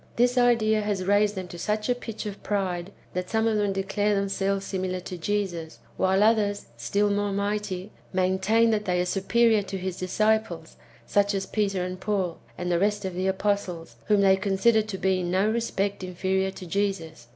[0.15, 3.71] This idea has raised them to such a pitch of pride, that some of them
[3.71, 9.61] declare themselves similar to Jesus; while others, still more mighty, maintain that they are superior
[9.61, 10.75] to his disciples,
[11.05, 14.97] such as Peter and Paul, and the rest of the apostles, whom they consider to
[14.97, 17.27] be in no respect inferior to Jesus.